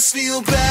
just 0.00 0.14
feel 0.14 0.40
bad 0.40 0.69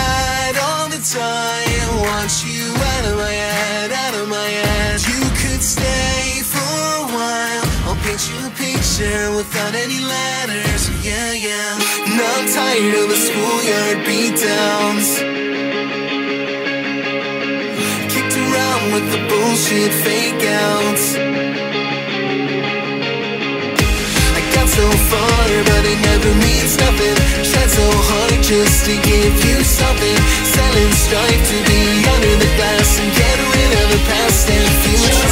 Strife 31.10 31.26
to 31.26 31.58
be 31.66 32.06
under 32.06 32.36
the 32.38 32.50
glass 32.56 33.00
and 33.00 33.10
get 33.18 33.38
rid 33.42 33.72
of 33.82 33.88
the 33.90 34.02
past 34.06 34.48
and 34.48 34.70
future. 34.86 35.26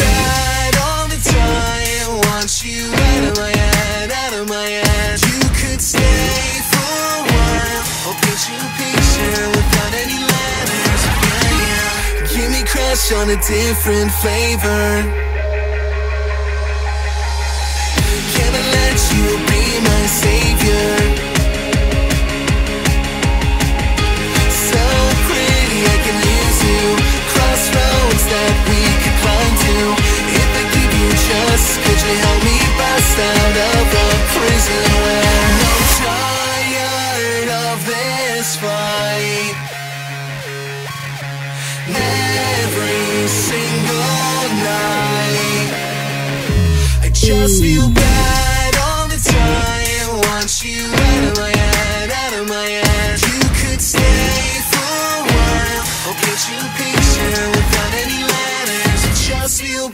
Bad 0.00 0.74
all 0.80 1.04
the 1.04 1.20
time, 1.20 2.16
want 2.24 2.64
you 2.64 2.88
out 2.88 3.24
of 3.28 3.36
my 3.36 3.52
head, 3.52 4.10
out 4.10 4.32
of 4.40 4.48
my 4.48 4.64
head. 4.64 5.20
You 5.28 5.40
could 5.52 5.82
stay 5.82 6.64
for 6.72 6.80
a 6.80 7.28
while. 7.28 7.84
I'll 8.08 8.16
paint 8.24 8.40
you 8.48 8.56
a 8.56 8.72
picture 8.80 9.44
without 9.52 9.92
any 10.00 10.16
letters. 10.16 11.02
Yeah, 11.20 11.60
yeah. 11.60 12.32
Give 12.32 12.48
me 12.50 12.64
crush 12.64 13.12
on 13.12 13.28
a 13.28 13.36
different 13.36 14.10
flavor. 14.24 15.27
Me 32.08 32.58
out 33.18 33.56
of 33.68 33.84
the 33.94 34.06
prison 34.32 34.84
I'm 35.68 35.84
tired 36.00 37.48
of 37.66 37.76
this 37.86 38.56
fight? 38.56 39.56
Every 41.88 43.28
single 43.28 44.48
night. 44.64 45.70
I 47.02 47.10
just 47.12 47.62
feel 47.62 47.88
bad 47.90 48.72
all 48.84 49.08
the 49.08 49.20
time. 49.20 50.08
Want 50.24 50.64
you 50.64 50.84
out 50.88 51.24
of 51.28 51.36
my 51.36 51.52
head, 51.56 52.10
out 52.10 52.32
of 52.40 52.48
my 52.48 52.68
head. 52.80 53.20
You 53.20 53.40
could 53.60 53.80
stay 53.80 54.62
for 54.70 54.92
a 55.12 55.28
while. 55.34 55.84
I'll 56.06 56.16
you 56.48 56.56
a 56.56 56.70
picture 56.80 57.46
without 57.56 57.92
any 58.04 58.20
letters. 58.24 59.00
I 59.04 59.12
just 59.28 59.62
feel 59.62 59.88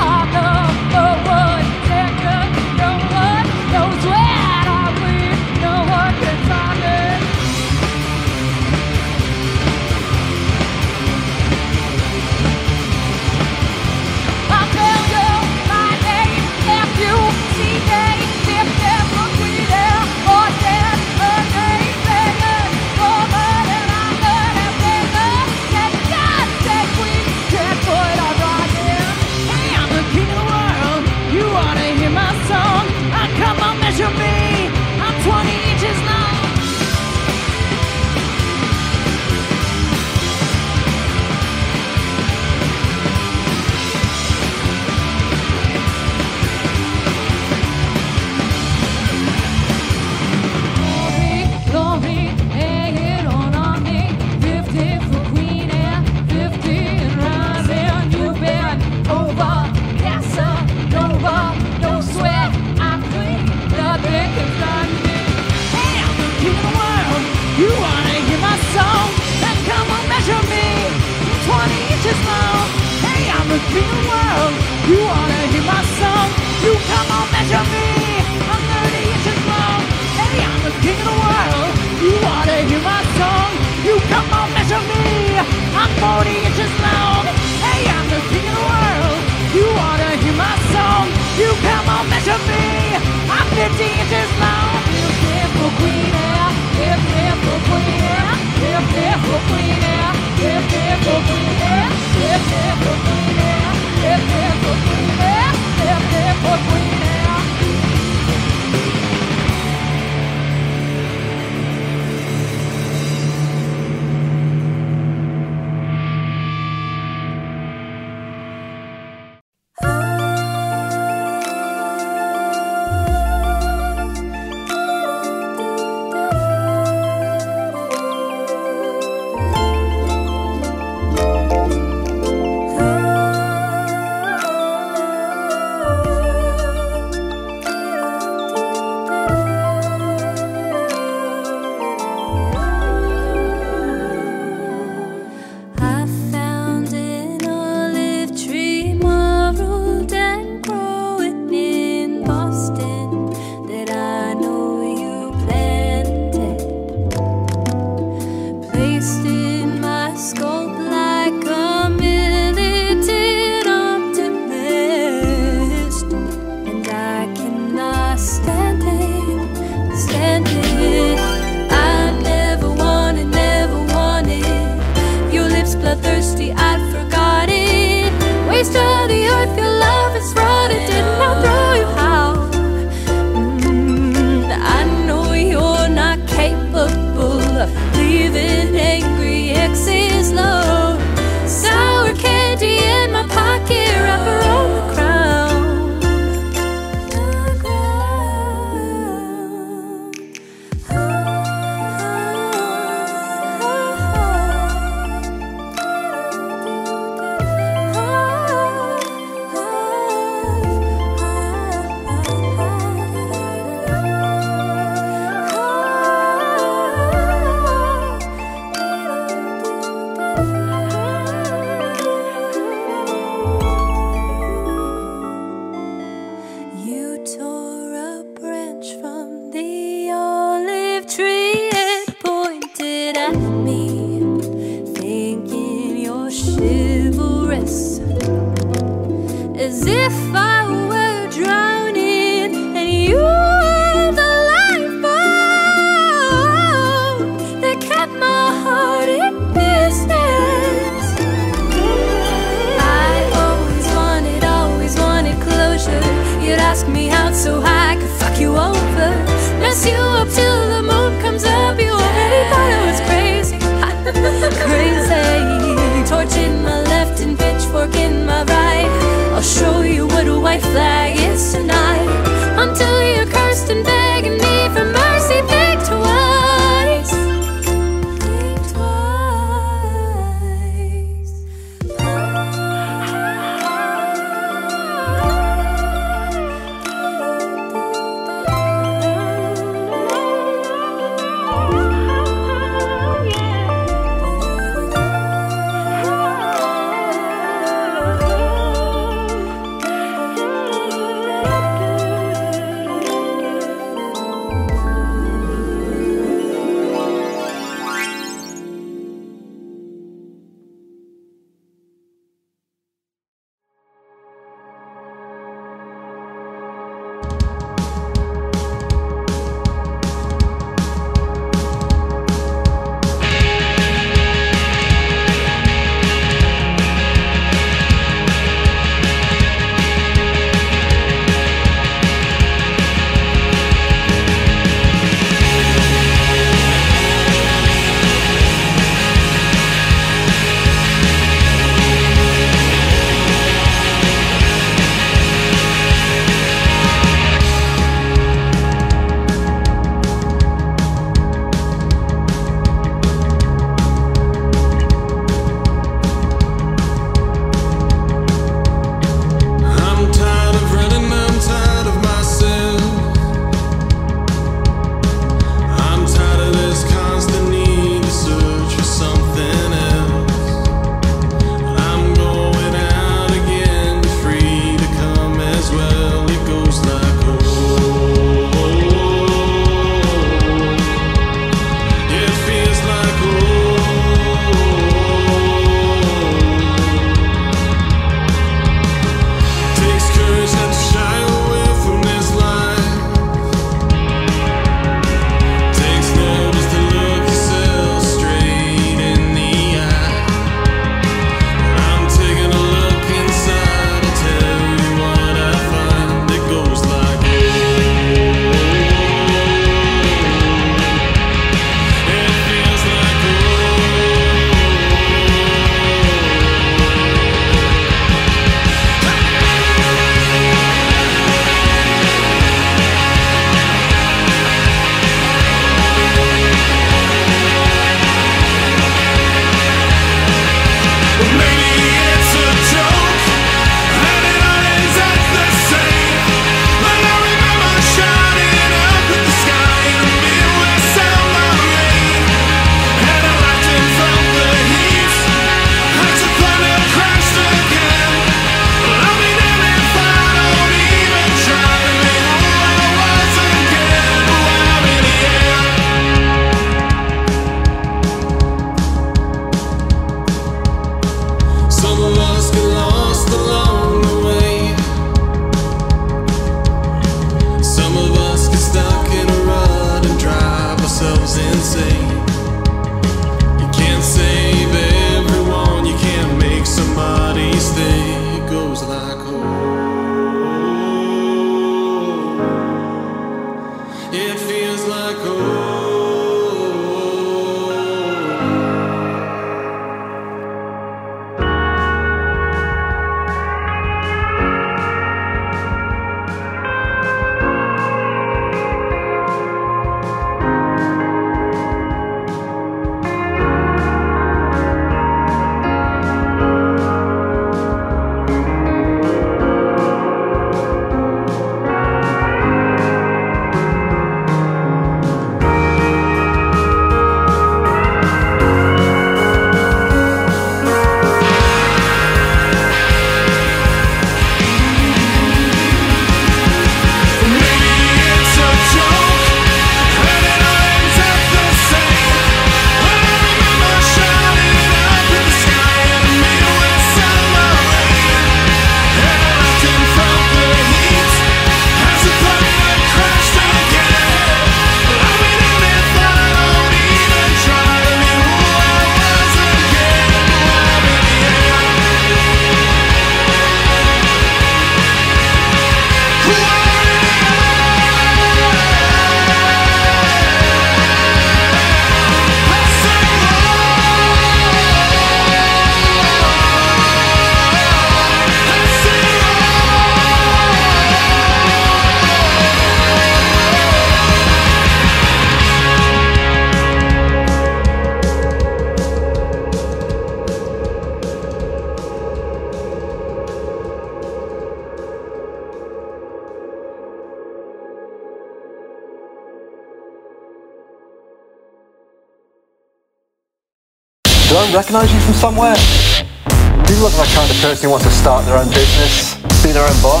I 594.40 594.48
recognise 594.56 594.88
you 594.88 594.96
from 595.04 595.12
somewhere? 595.12 595.52
You 595.52 596.80
look 596.80 596.96
like 596.96 597.12
the 597.12 597.12
kind 597.12 597.28
of 597.28 597.36
person 597.44 597.68
who 597.68 597.76
wants 597.76 597.84
to 597.84 597.92
start 597.92 598.24
their 598.24 598.40
own 598.40 598.48
business, 598.48 599.20
be 599.44 599.52
their 599.52 599.68
own 599.68 599.76
boss, 599.84 600.00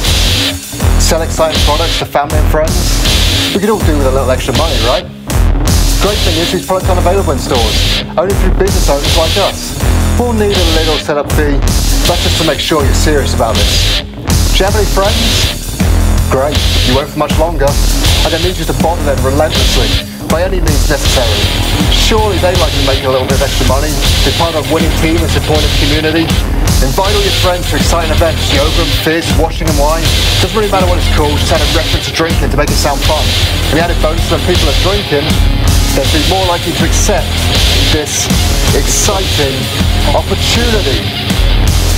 sell 0.96 1.20
exciting 1.20 1.60
products 1.68 2.00
to 2.00 2.08
family 2.08 2.40
and 2.40 2.48
friends? 2.48 2.72
We 3.52 3.60
could 3.60 3.68
all 3.68 3.84
do 3.84 4.00
with 4.00 4.08
a 4.08 4.14
little 4.16 4.32
extra 4.32 4.56
money, 4.56 4.80
right? 4.88 5.04
Great 6.00 6.16
thing 6.24 6.40
is 6.40 6.56
these 6.56 6.64
products 6.64 6.88
aren't 6.88 7.04
available 7.04 7.36
in 7.36 7.38
stores, 7.38 8.00
only 8.16 8.32
through 8.40 8.56
business 8.56 8.88
owners 8.88 9.12
like 9.20 9.36
us. 9.44 9.76
We'll 10.16 10.32
need 10.32 10.56
a 10.56 10.68
little 10.72 10.96
setup 11.04 11.28
fee, 11.36 11.60
that's 12.08 12.24
just 12.24 12.40
to 12.40 12.48
make 12.48 12.64
sure 12.64 12.80
you're 12.80 12.96
serious 12.96 13.36
about 13.36 13.60
this. 13.60 14.00
Do 14.00 14.64
you 14.64 14.64
have 14.64 14.72
any 14.72 14.88
friends? 14.88 15.20
Great, 16.32 16.56
you 16.88 16.96
won't 16.96 17.12
for 17.12 17.20
much 17.20 17.36
longer. 17.36 17.68
I 18.24 18.32
don't 18.32 18.40
need 18.40 18.56
you 18.56 18.64
to 18.64 18.76
bother 18.80 19.04
them 19.04 19.20
relentlessly, 19.20 19.92
by 20.30 20.46
any 20.46 20.62
means 20.62 20.86
necessary. 20.86 21.42
Surely 21.90 22.38
they'd 22.38 22.56
like 22.62 22.70
to 22.70 22.84
make 22.86 23.02
a 23.02 23.10
little 23.10 23.26
bit 23.26 23.42
of 23.42 23.44
extra 23.44 23.66
money, 23.66 23.90
be 24.22 24.30
part 24.38 24.54
of 24.54 24.62
a 24.62 24.66
winning 24.70 24.94
team 25.02 25.18
and 25.18 25.30
supportive 25.30 25.70
community. 25.82 26.22
Invite 26.86 27.12
all 27.12 27.26
your 27.26 27.38
friends 27.42 27.68
to 27.70 27.76
exciting 27.76 28.14
events, 28.14 28.40
yoga 28.54 28.80
and 28.80 28.94
fizz, 29.04 29.26
washing 29.42 29.68
and 29.68 29.76
wine. 29.76 30.06
Doesn't 30.40 30.54
really 30.54 30.70
matter 30.70 30.86
what 30.86 30.96
it's 31.02 31.10
called, 31.18 31.34
just 31.34 31.50
add 31.52 31.60
a 31.60 31.68
reference 31.76 32.06
to 32.08 32.14
drinking 32.14 32.48
to 32.48 32.56
make 32.56 32.70
it 32.70 32.78
sound 32.78 33.02
fun. 33.04 33.20
And 33.74 33.76
the 33.76 33.82
added 33.82 33.98
bonus 34.00 34.24
when 34.30 34.40
people 34.46 34.70
are 34.70 34.80
drinking, 34.86 35.26
they'd 35.98 36.14
be 36.14 36.22
more 36.30 36.46
likely 36.46 36.72
to 36.78 36.84
accept 36.86 37.28
this 37.90 38.30
exciting 38.78 39.58
opportunity. 40.14 41.29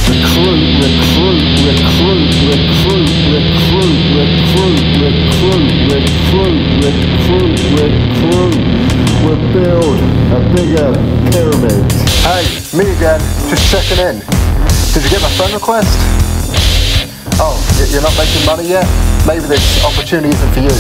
Recruit, 0.03 0.63
recruit, 0.83 1.43
recruit, 1.63 2.27
recruit, 2.51 3.09
recruit, 3.31 4.01
recruit, 4.19 4.83
recruit, 4.99 5.67
recruit, 5.93 6.59
recruit, 6.83 7.55
recruit. 7.79 8.57
We'll 9.25 9.39
build 9.53 9.99
a 10.35 10.41
bigger 10.55 10.91
pyramid. 11.31 11.93
Hey, 12.27 12.45
me 12.77 12.91
again, 12.97 13.21
just 13.49 13.71
checking 13.71 14.05
in. 14.05 14.19
Did 14.93 15.05
you 15.05 15.11
get 15.11 15.23
my 15.23 15.31
friend 15.31 15.55
request? 15.55 16.32
Oh, 17.41 17.57
you're 17.89 18.05
not 18.05 18.13
making 18.19 18.45
money 18.45 18.69
yet? 18.69 18.85
Maybe 19.25 19.47
this 19.47 19.63
opportunity 19.87 20.35
isn't 20.35 20.53
for 20.53 20.61
you. 20.61 20.75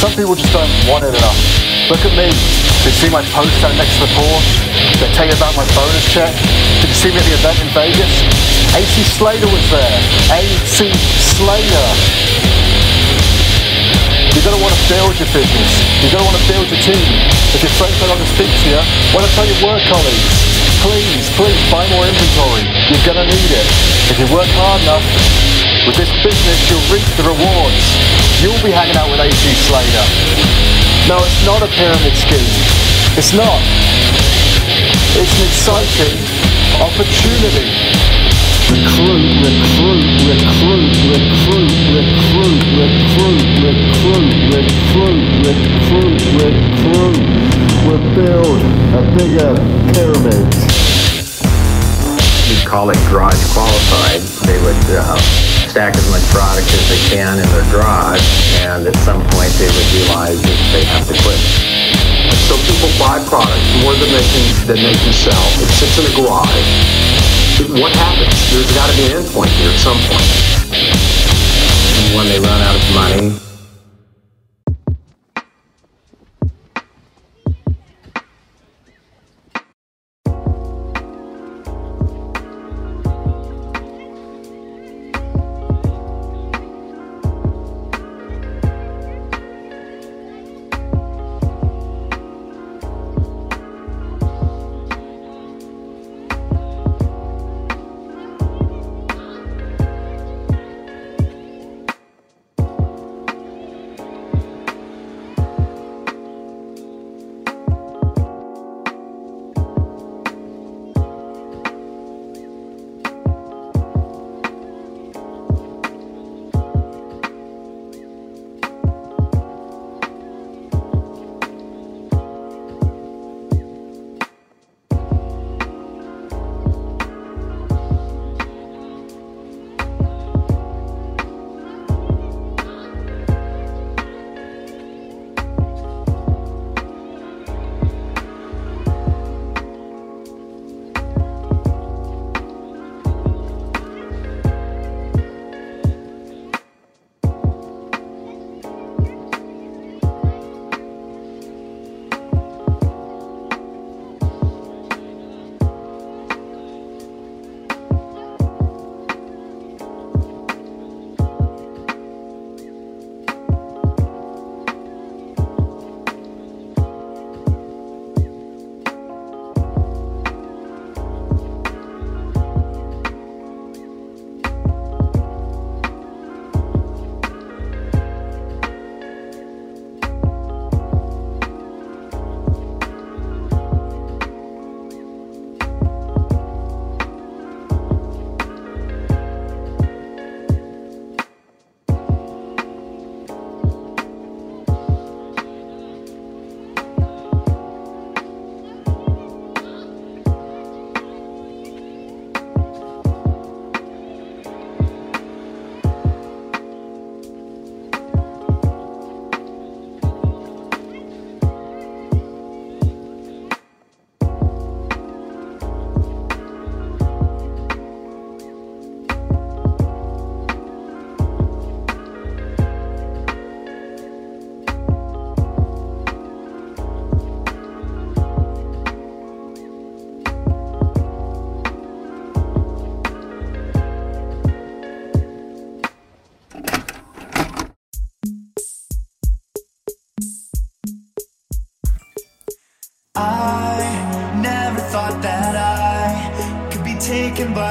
Some 0.00 0.10
people 0.16 0.34
just 0.34 0.50
don't 0.50 0.70
want 0.90 1.04
it 1.04 1.14
enough. 1.14 1.38
Look 1.92 2.02
at 2.02 2.14
me. 2.16 2.32
Did 2.82 2.92
you 2.92 3.00
see 3.06 3.12
my 3.12 3.22
post 3.36 3.52
next 3.76 4.00
to 4.00 4.08
the 4.08 4.12
Porsche? 4.16 4.64
Did 4.98 5.08
I 5.08 5.10
tell 5.12 5.28
you 5.28 5.36
about 5.36 5.54
my 5.56 5.64
bonus 5.76 6.04
check? 6.08 6.32
Did 6.80 6.88
you 6.90 6.98
see 6.98 7.10
me 7.12 7.20
at 7.20 7.26
the 7.28 7.36
event 7.38 7.58
in 7.60 7.68
Vegas? 7.76 8.12
AC 8.74 9.04
Slater 9.16 9.48
was 9.48 9.64
there. 9.70 9.96
AC 10.32 10.90
Slater. 11.20 11.88
You're 14.34 14.44
gonna 14.44 14.60
want 14.60 14.74
to 14.74 14.84
build 14.90 15.14
your 15.14 15.30
business. 15.30 15.70
You're 16.02 16.10
gonna 16.10 16.26
want 16.26 16.36
to 16.40 16.46
build 16.50 16.66
your 16.68 16.82
team. 16.82 17.06
If 17.54 17.62
your 17.62 17.74
friends 17.78 17.94
don't 18.02 18.10
want 18.10 18.20
to 18.20 18.30
speak 18.34 18.50
to 18.50 18.66
you, 18.66 18.80
why 19.14 19.22
not 19.22 19.30
tell 19.38 19.46
your 19.46 19.60
work 19.62 19.84
colleagues? 19.86 20.28
Please, 20.82 21.24
please 21.38 21.60
buy 21.70 21.86
more 21.94 22.04
inventory. 22.04 22.66
You're 22.92 23.06
gonna 23.06 23.24
need 23.24 23.50
it. 23.54 23.66
If 24.10 24.18
you 24.20 24.26
work 24.34 24.50
hard 24.58 24.82
enough, 24.82 25.43
with 25.86 25.96
this 25.96 26.12
business 26.24 26.58
you'll 26.70 26.88
reap 26.88 27.04
the 27.20 27.24
rewards. 27.28 27.84
You'll 28.40 28.60
be 28.64 28.72
hanging 28.72 28.96
out 28.96 29.08
with 29.12 29.20
AC 29.20 29.36
Slater. 29.68 30.06
No, 31.08 31.20
it's 31.20 31.44
not 31.44 31.60
a 31.60 31.68
pyramid 31.68 32.16
scheme. 32.16 32.52
It's 33.20 33.36
not. 33.36 33.60
It's 35.16 35.34
an 35.36 35.44
exciting 35.44 36.16
opportunity. 36.80 37.68
Recruit, 38.72 39.28
recruit, 39.44 40.08
recruit, 40.24 40.88
recruit, 41.04 41.72
recruit, 41.92 42.64
recruit, 42.80 43.44
recruit, 43.60 44.32
recruit, 44.56 45.20
recruit, 45.44 46.18
recruit. 46.40 47.24
We'll 47.84 48.00
build 48.16 48.60
a 48.96 49.02
bigger 49.12 49.52
pyramid. 49.92 50.48
we 52.48 52.56
call 52.64 52.88
it 52.88 52.96
garage 53.08 53.44
qualified. 53.52 54.22
They 54.48 54.58
would 54.62 54.80
uh, 54.88 55.63
stack 55.74 55.96
as 55.98 56.06
much 56.06 56.22
product 56.30 56.70
as 56.70 56.86
they 56.86 57.02
can 57.10 57.34
in 57.34 57.42
their 57.50 57.66
garage, 57.74 58.22
and 58.62 58.86
at 58.86 58.94
some 59.02 59.18
point 59.34 59.50
they 59.58 59.66
would 59.66 59.90
realize 59.90 60.38
that 60.38 60.58
they 60.70 60.86
have 60.86 61.02
to 61.02 61.18
quit. 61.18 61.34
So 62.46 62.54
people 62.62 62.86
buy 62.94 63.18
product 63.26 63.58
more 63.82 63.90
than 63.98 64.06
they 64.06 64.22
can 64.22 64.46
than 64.70 64.78
they 64.78 64.94
can 64.94 65.10
sell. 65.10 65.42
It 65.58 65.66
sits 65.74 65.98
in 65.98 66.06
a 66.06 66.14
garage. 66.14 67.74
What 67.82 67.90
happens? 67.90 68.38
There's 68.54 68.70
got 68.70 68.86
to 68.86 68.94
be 68.94 69.10
an 69.10 69.18
endpoint 69.18 69.50
here 69.58 69.74
at 69.74 69.80
some 69.82 69.98
point. 70.06 70.30
And 70.70 72.06
when 72.14 72.30
they 72.30 72.38
run 72.38 72.60
out 72.62 72.78
of 72.78 72.84
money, 72.94 73.43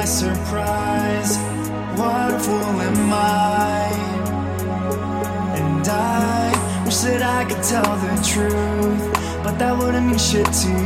surprise. 0.06 1.36
What 1.96 2.34
a 2.34 2.38
fool 2.38 2.80
am 2.88 3.12
I? 3.12 3.88
And 5.56 5.88
I 5.88 6.84
wish 6.84 6.98
that 6.98 7.22
I 7.22 7.44
could 7.48 7.62
tell 7.62 7.96
the 8.04 8.14
truth, 8.22 9.04
but 9.42 9.58
that 9.58 9.76
wouldn't 9.78 10.06
mean 10.06 10.18
shit 10.18 10.46
to 10.46 10.68
you. 10.68 10.83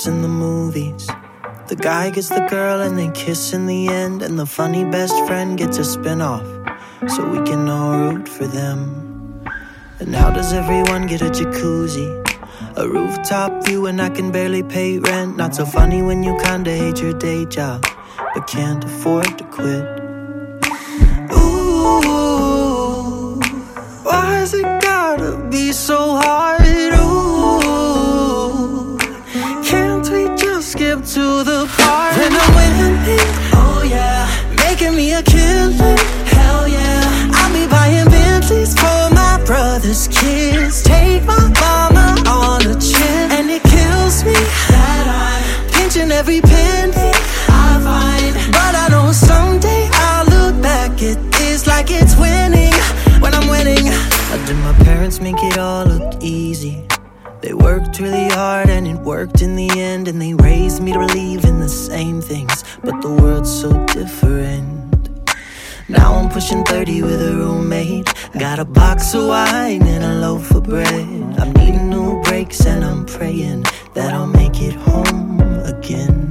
kiss 0.00 0.06
in 0.06 0.22
the 0.22 0.28
movies. 0.28 1.06
The 1.68 1.76
guy 1.76 2.08
gets 2.08 2.30
the 2.30 2.46
girl 2.48 2.80
and 2.80 2.96
they 2.98 3.10
kiss 3.10 3.52
in 3.52 3.66
the 3.66 3.88
end, 3.88 4.22
and 4.22 4.38
the 4.38 4.46
funny 4.46 4.82
best 4.82 5.14
friend 5.26 5.58
gets 5.58 5.76
a 5.76 5.84
spin 5.84 6.22
off 6.22 6.46
so 7.06 7.28
we 7.28 7.40
can 7.44 7.68
all 7.68 7.98
root 7.98 8.26
for 8.26 8.46
them. 8.46 9.44
And 9.98 10.14
how 10.14 10.30
does 10.30 10.54
everyone 10.54 11.06
get 11.06 11.20
a 11.20 11.30
jacuzzi? 11.30 12.08
A 12.76 12.88
rooftop 12.88 13.66
view, 13.66 13.86
and 13.86 14.00
I 14.00 14.08
can 14.08 14.32
barely 14.32 14.62
pay 14.62 14.98
rent. 14.98 15.36
Not 15.36 15.54
so 15.54 15.66
funny 15.66 16.00
when 16.00 16.22
you 16.22 16.34
kinda 16.38 16.70
hate 16.70 17.02
your 17.02 17.12
day 17.12 17.44
job, 17.44 17.84
but 18.32 18.46
can't 18.46 18.82
afford 18.82 19.36
to 19.36 19.44
quit. 19.44 19.99
that 73.94 74.14
I'll 74.14 74.26
make 74.26 74.62
it 74.62 74.74
home 74.74 75.40
again. 75.64 76.29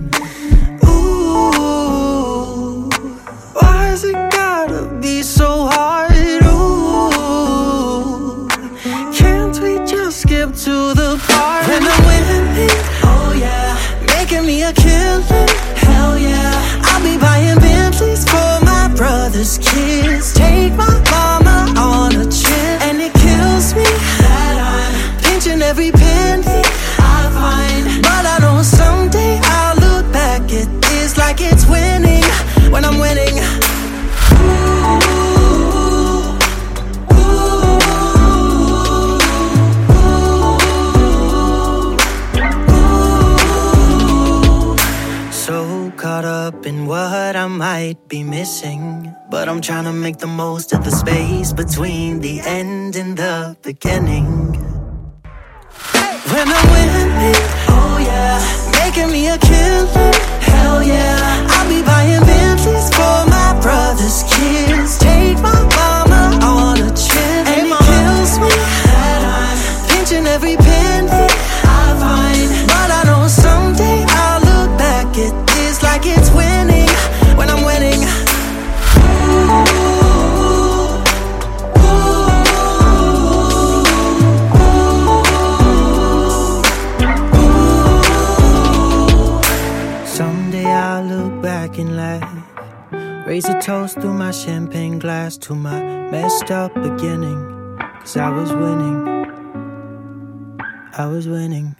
I'm 49.59 49.63
trying 49.63 49.83
to 49.83 49.91
make 49.91 50.19
the 50.19 50.25
most 50.25 50.71
of 50.71 50.85
the 50.85 50.89
space 50.89 51.51
between 51.51 52.21
the 52.21 52.39
end 52.39 52.95
and 52.95 53.17
the 53.17 53.57
beginning. 53.61 54.53
When 56.31 56.47
I'm 56.47 56.67
winning, 56.71 57.35
oh 57.67 57.97
yeah, 57.99 58.39
making 58.79 59.11
me 59.11 59.27
a 59.27 59.37
killer, 59.37 60.13
hell 60.39 60.81
yeah. 60.81 61.45
I'll 61.49 61.67
be 61.67 61.83
buying 61.83 61.98
toast 93.69 94.01
through 94.01 94.15
my 94.15 94.31
champagne 94.31 94.97
glass 94.97 95.37
to 95.37 95.53
my 95.53 95.79
messed 96.09 96.49
up 96.49 96.73
beginning. 96.73 97.39
Cause 97.99 98.17
I 98.17 98.29
was 98.37 98.51
winning. 98.51 98.99
I 101.03 101.05
was 101.05 101.27
winning. 101.27 101.75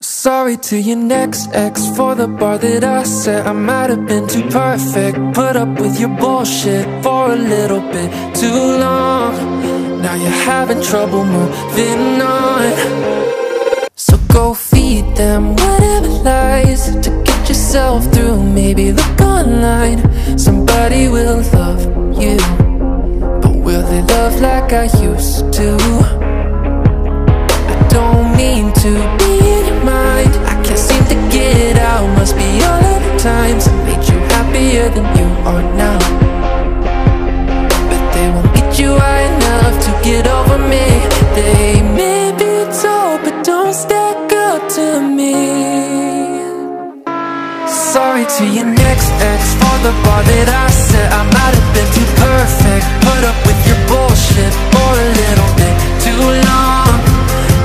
Sorry 0.00 0.56
to 0.68 0.76
your 0.80 0.96
next 0.96 1.50
ex 1.52 1.74
for 1.94 2.14
the 2.14 2.28
bar 2.28 2.56
that 2.56 2.82
I 2.82 3.02
set. 3.02 3.46
I 3.46 3.52
might 3.52 3.90
have 3.90 4.06
been 4.06 4.26
too 4.26 4.48
perfect. 4.48 5.18
Put 5.34 5.54
up 5.56 5.78
with 5.78 6.00
your 6.00 6.14
bullshit 6.22 6.86
for 7.04 7.32
a 7.32 7.36
little 7.36 7.84
bit 7.94 8.10
too 8.34 8.62
long. 8.86 9.32
Now 10.00 10.14
you're 10.14 10.40
having 10.52 10.82
trouble 10.82 11.24
moving 11.26 12.22
on. 12.22 12.62
So 13.96 14.16
go 14.32 14.54
feed 14.54 15.04
them 15.14 15.42
whatever 15.56 16.08
lies 16.28 16.82
to 17.04 17.15
yourself 17.76 18.04
through. 18.14 18.42
Maybe 18.42 18.90
look 18.90 19.20
online. 19.20 19.98
Somebody 20.38 21.08
will 21.08 21.42
love 21.52 21.82
you. 22.22 22.38
But 23.42 23.54
will 23.64 23.84
they 23.90 24.02
love 24.14 24.40
like 24.40 24.72
I 24.72 24.84
used 25.02 25.52
to? 25.58 25.68
I 27.74 27.86
don't 27.90 28.34
mean 28.34 28.72
to 28.84 28.92
be 29.20 29.32
in 29.56 29.64
your 29.70 29.84
mind. 29.84 30.32
I 30.52 30.54
can't 30.64 30.78
seem 30.88 31.04
to 31.12 31.18
get 31.36 31.76
out. 31.76 32.06
Must 32.16 32.34
be 32.34 32.48
all 32.68 32.84
of 32.94 33.00
the 33.06 33.14
times 33.18 33.68
I 33.68 33.74
made 33.84 34.04
you 34.08 34.18
happier 34.34 34.88
than 34.94 35.06
you 35.18 35.28
are 35.52 35.66
now. 35.84 35.98
But 37.90 38.02
they 38.14 38.28
won't 38.34 38.54
get 38.54 38.78
you 38.78 38.90
high 38.96 39.24
enough 39.34 39.74
to 39.84 39.90
get 40.08 40.26
over 40.26 40.58
me. 40.72 40.86
They 41.38 41.82
may 42.00 42.32
be 42.40 42.52
tall, 42.80 43.18
but 43.24 43.44
don't 43.44 43.74
stack 43.74 44.32
up 44.32 44.66
to 44.76 44.86
me. 45.18 45.75
Sorry 47.96 48.26
to 48.26 48.44
your 48.44 48.66
next 48.66 49.08
ex 49.24 49.56
for 49.56 49.76
the 49.80 49.88
bar 50.04 50.20
that 50.20 50.52
I 50.52 50.68
set. 50.68 51.08
I 51.16 51.24
might 51.32 51.54
have 51.56 51.70
been 51.72 51.88
too 51.96 52.04
perfect. 52.20 52.84
Put 53.08 53.24
up 53.24 53.38
with 53.48 53.56
your 53.64 53.80
bullshit 53.88 54.52
for 54.68 54.90
a 55.00 55.08
little 55.16 55.52
bit 55.56 55.74
too 56.04 56.20
long. 56.44 56.92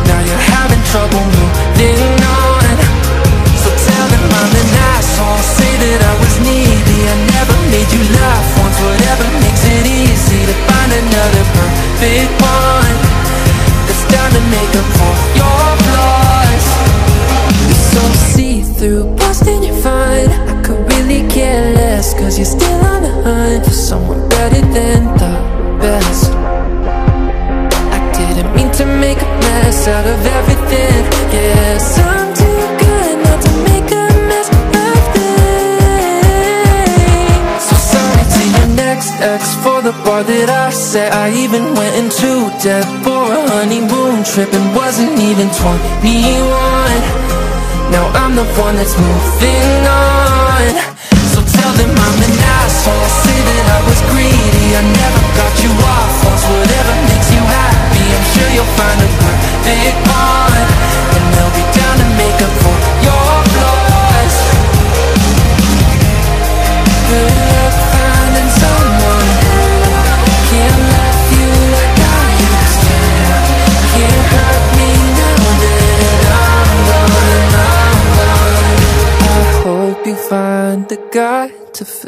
Now 0.07 0.23
you're 0.23 0.45
having 0.55 0.79
trouble 0.87 1.19
that 40.71 41.11
I 41.11 41.27
even 41.35 41.75
went 41.75 41.99
into 41.99 42.47
debt 42.63 42.87
for 43.03 43.27
a 43.27 43.43
honeymoon 43.59 44.23
trip 44.23 44.47
and 44.55 44.63
wasn't 44.71 45.19
even 45.19 45.51
21. 45.51 45.67
Now 47.91 48.07
I'm 48.15 48.39
the 48.39 48.47
one 48.55 48.79
that's 48.79 48.95
moving 48.95 49.83
on. 49.83 50.71
So 51.35 51.43
tell 51.43 51.73
them 51.75 51.91
I'm 51.91 52.19
an 52.23 52.35
asshole. 52.39 53.09
Say 53.19 53.35
that 53.35 53.67
I 53.67 53.79
was 53.83 53.99
greedy. 54.15 54.67
I 54.79 54.83
never 54.87 55.23
got 55.35 55.53
you 55.59 55.75
off 55.75 56.23
once. 56.23 56.43
Whatever 56.47 56.95
makes 57.03 57.27
you 57.35 57.43
happy, 57.43 58.07
I'm 58.07 58.27
sure 58.31 58.49
you'll 58.55 58.75
find 58.79 58.95
a 59.03 59.09
perfect 59.19 59.99
one. 60.07 60.67
And 61.19 61.25
they'll 61.35 61.51
be 61.51 61.67
down 61.75 61.95
to 61.99 62.07
make 62.15 62.39
up 62.47 62.53
for 62.63 62.75
your 63.03 63.27
flaws. 63.59 64.35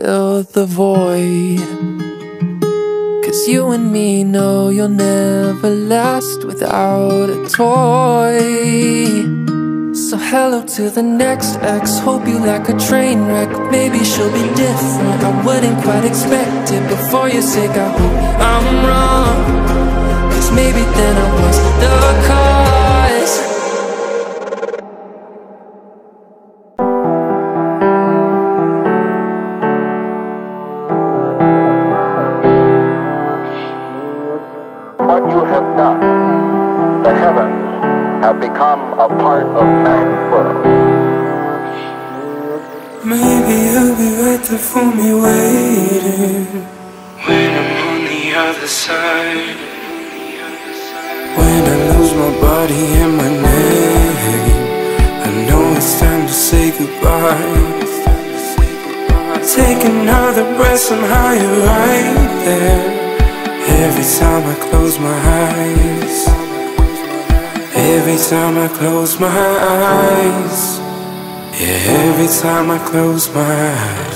Fill 0.03 0.43
the 0.43 0.65
void. 0.65 1.59
Cause 3.23 3.47
you 3.47 3.71
and 3.71 3.89
me 3.91 4.23
know 4.25 4.67
you'll 4.67 4.97
never 5.09 5.69
last 5.69 6.43
without 6.43 7.29
a 7.29 7.39
toy. 7.47 8.37
So 10.05 10.15
hello 10.29 10.59
to 10.75 10.89
the 10.89 11.01
next 11.01 11.55
ex. 11.73 11.99
Hope 11.99 12.27
you 12.27 12.37
like 12.51 12.67
a 12.67 12.77
train 12.87 13.17
wreck. 13.27 13.51
Maybe 13.71 13.99
she'll 14.03 14.33
be 14.41 14.47
different. 14.63 15.19
I 15.29 15.31
wouldn't 15.45 15.79
quite 15.85 16.05
expect 16.11 16.65
it 16.75 16.83
before 16.95 17.29
you 17.29 17.41
say 17.41 17.65
I 17.85 17.89
hope 17.99 18.19
I'm 18.51 18.67
wrong. 18.87 19.37
Cause 20.33 20.49
maybe 20.51 20.83
then 20.97 21.15
I 21.25 21.27
was 21.39 21.57
the 21.81 21.93
cause. 22.27 22.52
I 72.73 72.79
close 72.87 73.31
my 73.35 73.39
eyes. 73.39 74.12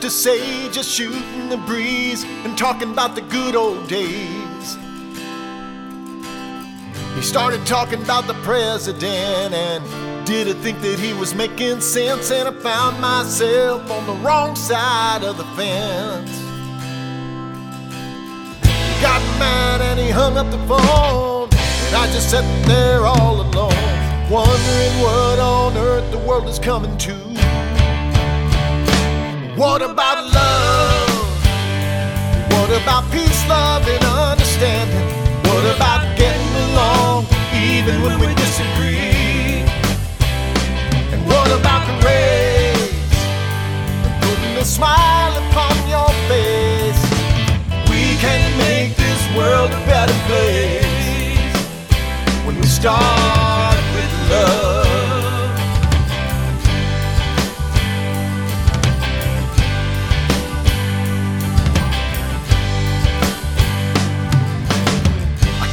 To 0.00 0.10
say, 0.10 0.70
just 0.70 0.90
shooting 0.90 1.48
the 1.48 1.58
breeze 1.58 2.24
and 2.24 2.56
talking 2.56 2.90
about 2.90 3.14
the 3.14 3.20
good 3.22 3.54
old 3.54 3.86
days. 3.88 4.76
He 7.14 7.22
started 7.22 7.66
talking 7.66 8.02
about 8.02 8.26
the 8.26 8.34
president 8.42 9.52
and 9.52 10.26
didn't 10.26 10.62
think 10.62 10.80
that 10.80 10.98
he 10.98 11.12
was 11.12 11.34
making 11.34 11.80
sense, 11.82 12.30
and 12.30 12.48
I 12.48 12.52
found 12.60 13.00
myself 13.00 13.90
on 13.90 14.06
the 14.06 14.14
wrong 14.24 14.56
side 14.56 15.22
of 15.22 15.36
the 15.36 15.44
fence. 15.56 16.30
He 18.62 19.02
got 19.02 19.20
mad 19.38 19.82
and 19.82 20.00
he 20.00 20.08
hung 20.08 20.38
up 20.38 20.50
the 20.50 20.58
phone, 20.66 21.48
and 21.52 21.96
I 21.96 22.06
just 22.12 22.30
sat 22.30 22.44
there 22.66 23.04
all 23.04 23.42
alone, 23.42 24.30
wondering 24.30 25.00
what 25.02 25.38
on 25.38 25.76
earth 25.76 26.10
the 26.10 26.18
world 26.18 26.48
is 26.48 26.58
coming 26.58 26.96
to. 26.98 27.29
What 29.60 29.82
about 29.82 30.24
love? 30.24 31.10
What 32.50 32.70
about 32.80 33.12
peace, 33.12 33.46
love, 33.46 33.86
and 33.86 34.02
understanding? 34.02 35.04
What 35.44 35.76
about 35.76 36.16
getting 36.16 36.54
along 36.70 37.26
even 37.52 38.00
when 38.00 38.18
we 38.20 38.34
disagree? 38.36 39.60
And 41.12 41.26
what 41.26 41.50
about 41.60 41.84
the 41.88 42.06
race? 42.06 43.20
Putting 44.22 44.56
a 44.56 44.64
smile 44.64 45.36
upon 45.44 45.76
your 45.94 46.08
face. 46.32 47.02
We 47.90 48.16
can 48.16 48.40
make 48.56 48.96
this 48.96 49.36
world 49.36 49.72
a 49.72 49.80
better 49.84 50.18
place 50.24 51.52
when 52.46 52.56
we 52.56 52.66
start 52.66 53.76
with 53.92 54.30
love. 54.30 54.79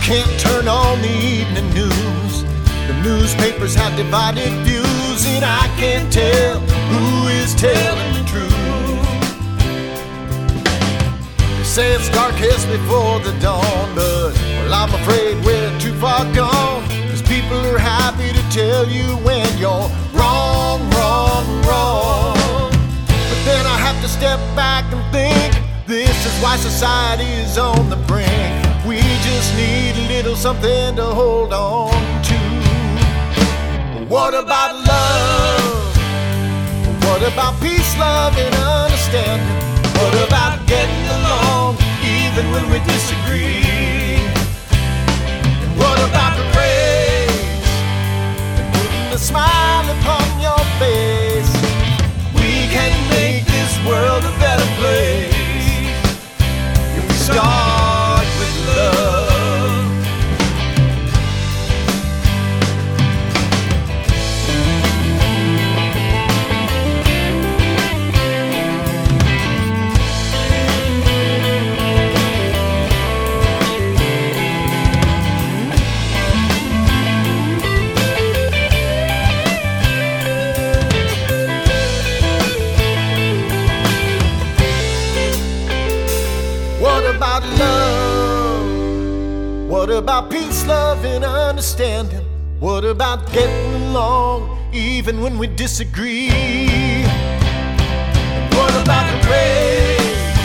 Can't 0.08 0.40
turn 0.40 0.70
on 0.70 1.02
the 1.02 1.12
evening 1.12 1.70
news. 1.74 2.44
The 2.88 2.98
newspapers 3.04 3.76
have 3.76 3.94
divided 3.98 4.54
views, 4.64 5.26
and 5.26 5.44
I 5.44 5.68
can't 5.76 6.10
tell 6.10 6.62
who 6.62 7.28
is 7.28 7.54
telling 7.56 8.14
the 8.14 8.24
truth. 8.24 8.56
They 11.58 11.64
say 11.66 11.92
it's 11.92 12.08
darkest 12.08 12.70
before 12.70 13.20
the 13.20 13.38
dawn, 13.42 13.96
but 13.96 14.32
well, 14.64 14.74
I'm 14.74 14.94
afraid 14.94 15.44
we're 15.44 15.78
too 15.78 15.94
far 15.96 16.24
gone. 16.34 16.88
Cause 17.10 17.22
people 17.24 17.60
are 17.76 17.78
happy 17.78 18.32
to 18.32 18.44
tell 18.50 18.88
you 18.88 19.04
when 19.28 19.46
you're 19.58 19.92
wrong, 20.16 20.90
wrong, 20.92 21.46
wrong. 21.68 22.72
But 23.10 23.40
then 23.44 23.66
I 23.66 23.78
have 23.84 24.02
to 24.02 24.08
step 24.08 24.40
back 24.56 24.86
and 24.94 25.04
think 25.12 25.52
this 25.86 26.26
is 26.26 26.42
why 26.42 26.56
society 26.56 27.30
is 27.44 27.58
on 27.58 27.90
the 27.90 27.98
brink. 28.08 28.67
Just 29.38 29.54
need 29.56 29.94
a 29.96 30.08
little 30.08 30.36
something 30.36 30.96
to 30.96 31.06
hold 31.06 31.54
on 31.54 31.94
to. 32.24 32.38
What 34.10 34.34
about 34.34 34.74
love? 34.74 35.96
What 37.04 37.22
about 37.22 37.54
peace, 37.62 37.96
love, 38.00 38.36
and 38.36 38.56
understanding? 38.56 39.46
What 40.02 40.16
about 40.28 40.66
getting 40.66 41.06
along 41.22 41.78
even 42.02 42.50
when 42.50 42.66
we 42.72 42.80
disagree? 42.80 43.62
And 45.62 45.78
what 45.78 46.00
about 46.10 46.34
the 46.36 46.46
race? 46.58 47.70
And 48.58 48.74
putting 48.74 49.14
a 49.14 49.20
smile 49.20 49.86
upon 50.02 50.26
your 50.42 50.64
face. 50.82 51.54
We 52.34 52.66
can 52.74 52.92
make 53.12 53.46
this 53.46 53.74
world 53.86 54.24
a 54.26 54.34
better 54.42 54.70
place 54.82 55.36
if 56.98 57.08
we 57.08 57.14
start 57.14 57.77
What 89.88 90.00
about 90.00 90.30
peace, 90.30 90.68
love, 90.68 91.06
and 91.06 91.24
understanding? 91.24 92.26
What 92.60 92.84
about 92.84 93.32
getting 93.32 93.84
along 93.84 94.60
even 94.74 95.22
when 95.22 95.38
we 95.38 95.48
disagree? 95.48 96.28
What 98.52 98.74
about 98.84 99.08
the 99.08 99.18
race? 99.32 100.44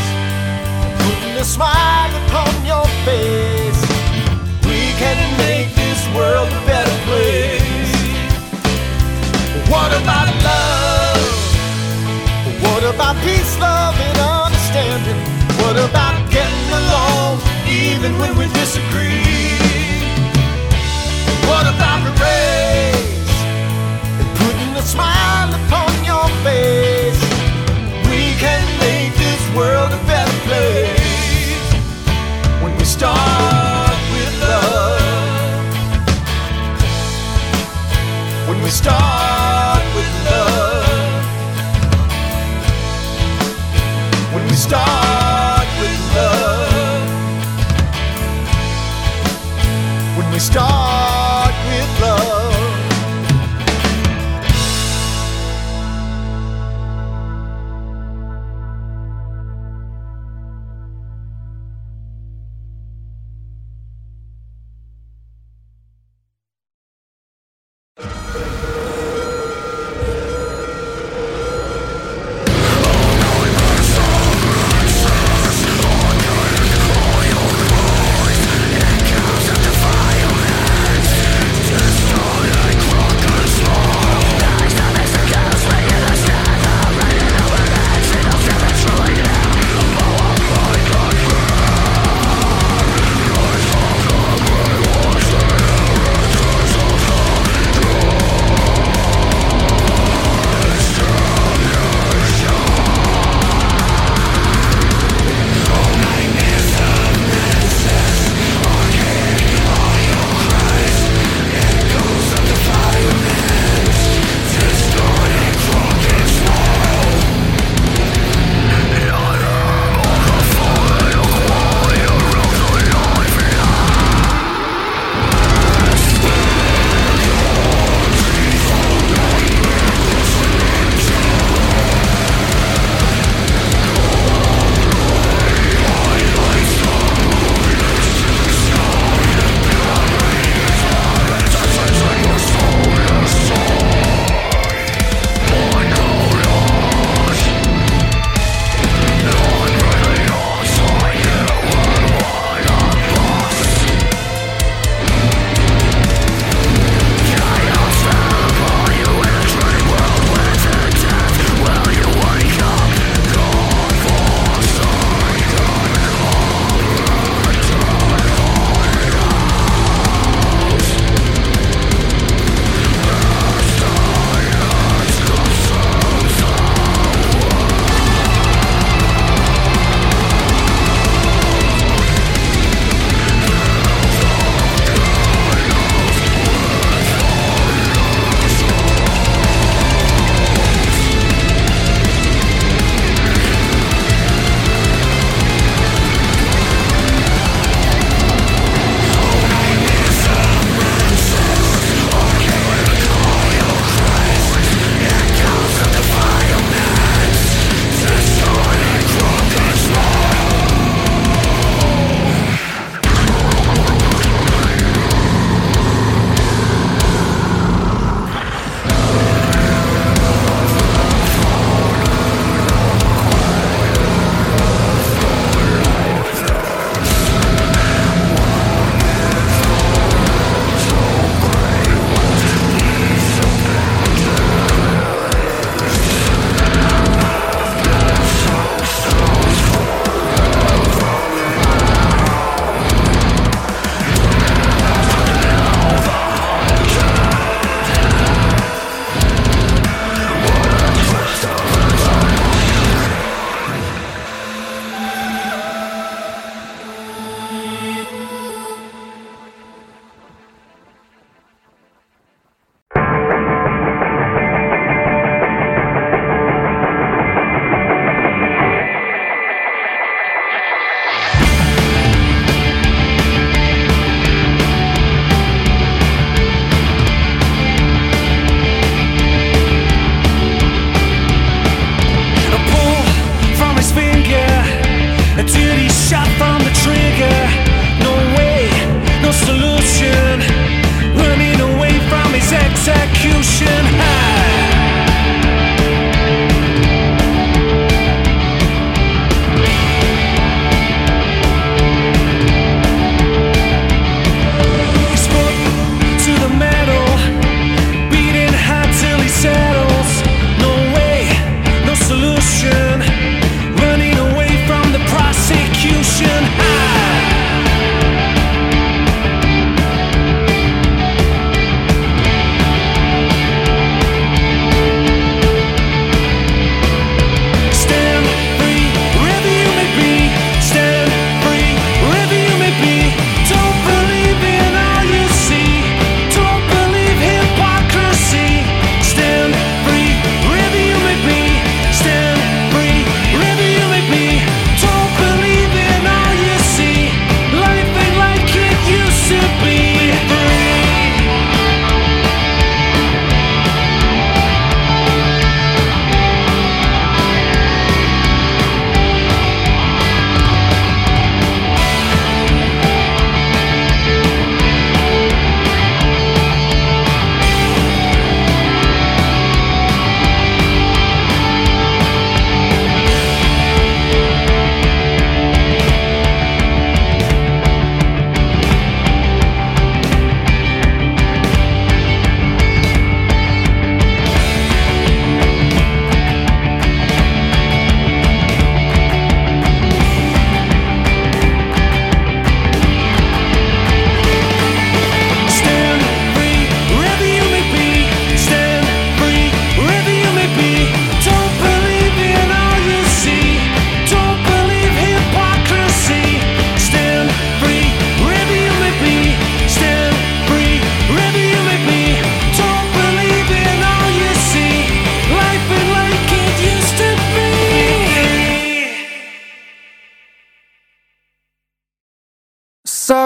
Putting 1.02 1.34
a 1.34 1.44
smile 1.44 2.14
upon 2.22 2.54
your 2.64 2.86
face. 3.02 3.82
We 4.62 4.94
can 5.02 5.18
make 5.38 5.74
this 5.74 6.06
world 6.14 6.46
a 6.46 6.62
better 6.64 6.98
place. 7.02 7.90
What 9.68 9.90
about 9.90 10.30
love? 10.46 11.18
What 12.62 12.84
about 12.94 13.16
peace, 13.24 13.58
love, 13.58 13.96
and 13.98 14.18
understanding? 14.18 15.18
What 15.58 15.76
about 15.90 16.30
getting 16.30 16.70
along 16.70 17.31
even 18.04 18.18
when 18.18 18.36
we 18.36 18.46
disagree? 18.52 19.22
What 21.46 21.66
about 21.72 22.02
the 22.02 22.10
race 22.18 23.36
and 24.18 24.28
putting 24.42 24.74
a 24.74 24.82
smile 24.82 25.54
upon 25.54 25.92
your 26.04 26.26
face? 26.42 27.22
We 28.10 28.34
can 28.42 28.64
make 28.80 29.14
this 29.14 29.42
world 29.54 29.92
a 29.92 30.02
better 30.10 30.38
place 30.48 31.72
when 32.62 32.76
we 32.76 32.84
start 32.84 33.96
with 34.12 34.30
love. 34.40 35.00
When 38.48 38.62
we 38.64 38.70
start 38.70 39.21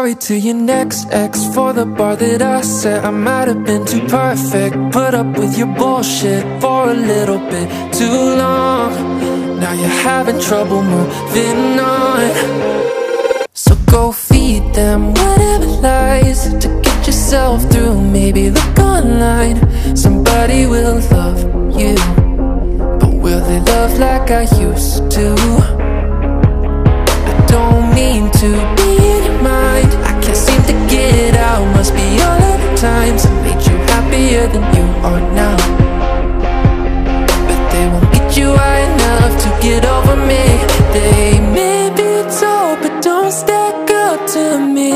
Sorry 0.07 0.15
to 0.15 0.39
your 0.39 0.55
next 0.55 1.09
ex 1.11 1.53
for 1.53 1.73
the 1.73 1.85
bar 1.85 2.15
that 2.15 2.41
I 2.41 2.61
set. 2.61 3.05
I 3.05 3.11
might 3.11 3.49
have 3.49 3.65
been 3.65 3.85
too 3.85 4.07
perfect. 4.07 4.77
Put 4.93 5.15
up 5.15 5.37
with 5.37 5.59
your 5.59 5.67
bullshit 5.67 6.45
for 6.61 6.91
a 6.91 6.95
little 6.95 7.41
bit 7.51 7.69
too 7.93 8.21
long. 8.39 9.59
Now 9.59 9.73
you're 9.73 9.99
having 10.07 10.41
trouble 10.41 10.85
moving 10.85 11.81
on. 11.81 12.21
So 13.53 13.75
go 13.91 14.13
feed 14.13 14.63
them 14.75 15.13
whatever 15.13 15.67
lies 15.67 16.55
to 16.55 16.69
get 16.85 17.05
yourself 17.05 17.69
through. 17.73 18.01
Maybe 18.01 18.51
look 18.51 18.79
online, 18.79 19.59
somebody 19.97 20.67
will 20.67 21.01
love 21.11 21.41
you. 21.81 21.97
But 23.01 23.13
will 23.13 23.43
they 23.45 23.59
love 23.73 23.99
like 23.99 24.31
I 24.31 24.43
used 24.67 25.11
to? 25.17 25.35
I 27.33 27.47
don't 27.49 27.93
mean 27.93 28.31
to 28.43 28.51
be 28.77 28.96
get 31.11 31.37
out. 31.37 31.65
Must 31.77 31.93
be 31.95 32.07
all 32.27 32.43
of 32.53 32.59
the 32.65 32.73
times 32.77 33.27
I 33.27 33.33
made 33.45 33.63
you 33.69 33.77
happier 33.93 34.45
than 34.53 34.65
you 34.77 34.87
are 35.09 35.23
now. 35.43 35.57
But 37.49 37.61
they 37.73 37.87
won't 37.93 38.09
get 38.13 38.37
you 38.37 38.49
high 38.63 38.85
enough 38.93 39.33
to 39.45 39.49
get 39.67 39.83
over 39.97 40.17
me. 40.31 40.45
They 40.97 41.41
may 41.59 41.83
be 41.99 42.11
tall, 42.41 42.77
but 42.83 42.95
don't 43.03 43.33
stack 43.33 43.91
up 44.07 44.19
to 44.35 44.45
me. 44.77 44.95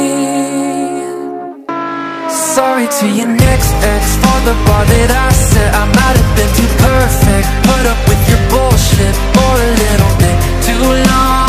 Sorry 2.55 2.87
to 2.99 3.07
your 3.19 3.31
next 3.47 3.73
ex 3.93 4.03
for 4.23 4.39
the 4.49 4.55
bar 4.67 4.85
that 4.93 5.11
I 5.27 5.29
set. 5.49 5.71
I 5.83 5.85
might 5.99 6.17
have 6.21 6.33
been 6.39 6.53
too 6.59 6.71
perfect. 6.87 7.47
Put 7.69 7.85
up 7.93 8.01
with 8.11 8.23
your 8.31 8.43
bullshit 8.53 9.17
for 9.35 9.53
a 9.67 9.71
little 9.83 10.13
bit 10.23 10.37
too 10.67 10.85
long. 11.11 11.40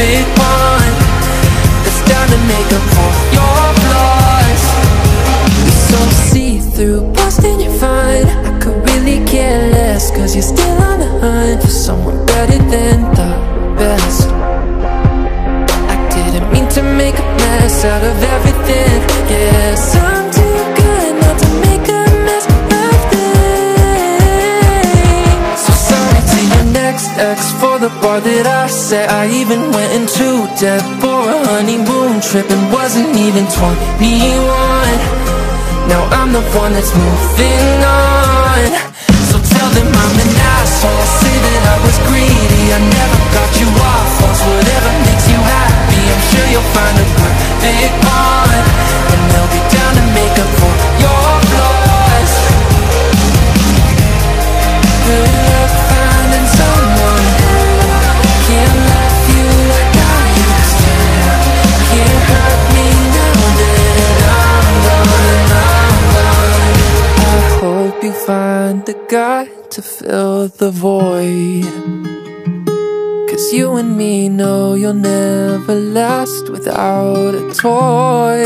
Perfect 0.00 0.38
one. 0.38 0.92
That's 1.84 2.02
down 2.08 2.26
to 2.28 2.38
make 2.48 2.70
up 2.72 2.84
for 2.96 3.12
your 3.36 3.64
flaws. 3.84 4.62
You're 5.64 5.82
so 5.92 6.00
see 6.30 6.58
through, 6.58 7.12
busting 7.12 7.60
you're 7.60 7.72
fine. 7.72 8.26
I 8.48 8.58
could 8.60 8.78
really 8.88 9.24
care 9.26 9.70
less, 9.70 10.10
cause 10.10 10.34
you're 10.34 10.50
still 10.56 10.82
on 10.82 11.00
the 11.00 11.10
hunt 11.20 11.60
for 11.62 11.68
someone 11.68 12.24
better 12.26 12.58
than 12.74 13.02
the 13.18 13.30
best. 13.76 14.28
I 15.92 15.96
didn't 16.14 16.50
mean 16.52 16.68
to 16.70 16.82
make 16.82 17.18
a 17.18 17.26
mess 17.42 17.84
out 17.84 18.02
of 18.02 18.19
bar 28.00 28.20
that 28.20 28.46
I 28.48 28.66
set. 28.66 29.08
I 29.12 29.28
even 29.28 29.60
went 29.72 29.92
into 29.92 30.48
debt 30.56 30.82
for 31.00 31.20
a 31.20 31.38
honeymoon 31.52 32.20
trip 32.20 32.48
and 32.48 32.64
wasn't 32.72 33.12
even 33.16 33.44
21. 33.46 34.00
Now 35.88 36.02
I'm 36.16 36.32
the 36.32 36.44
one 36.56 36.72
that's 36.72 36.92
moving 36.96 37.80
on. 37.84 38.60
So 39.28 39.36
tell 39.38 39.70
them 39.76 39.88
I'm 39.88 40.16
an 40.16 40.32
asshole. 40.56 41.06
Say 41.20 41.36
that 41.44 41.62
I 41.74 41.76
was 41.84 41.96
greedy. 42.08 42.64
I 42.72 42.80
never 42.80 43.20
got 43.36 43.50
you 43.60 43.68
off 43.68 44.10
once. 44.24 44.40
Whatever 44.48 44.90
makes 45.06 45.26
you 45.28 45.40
happy, 45.40 46.00
I'm 46.00 46.22
sure 46.32 46.46
you'll 46.52 46.70
find 46.76 46.96
a 46.96 47.06
perfect 47.20 47.94
one. 48.04 48.64
And 49.12 49.22
they'll 49.30 49.52
be 49.52 49.62
down 49.72 49.92
to 50.00 50.04
make 50.16 50.29
fill 70.10 70.48
the 70.48 70.70
void. 70.72 71.72
Cause 73.28 73.52
you 73.52 73.76
and 73.80 73.96
me 73.96 74.28
know 74.28 74.74
you'll 74.74 75.02
never 75.16 75.74
last 75.74 76.50
without 76.50 77.32
a 77.42 77.44
toy. 77.54 78.42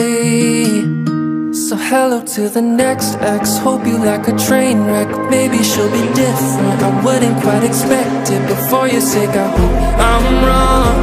So 1.65 1.75
hello 1.89 2.19
to 2.35 2.43
the 2.57 2.61
next 2.83 3.15
ex. 3.33 3.57
Hope 3.67 3.87
you 3.87 3.97
like 4.11 4.29
a 4.29 4.37
train 4.47 4.85
wreck. 4.85 5.09
Maybe 5.31 5.59
she'll 5.71 5.95
be 6.01 6.07
different. 6.23 6.79
I 6.89 6.91
wouldn't 7.05 7.39
quite 7.45 7.65
expect 7.71 8.25
it. 8.35 8.43
Before 8.55 8.87
you 8.87 9.01
say 9.01 9.27
I 9.27 9.47
hope 9.59 9.79
I'm 10.11 10.27
wrong. 10.47 10.99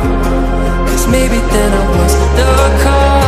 Cause 0.89 1.07
maybe 1.07 1.39
then 1.53 1.71
I 1.81 1.85
was 1.97 2.13
the 2.37 2.49
cause 2.83 3.20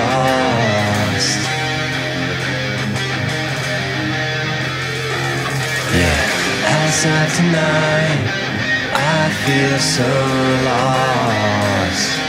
lost. 0.00 1.40
Yeah, 6.00 6.22
tonight, 7.36 8.22
I 8.94 9.30
feel 9.44 9.78
so 9.78 10.10
lost. 10.68 12.19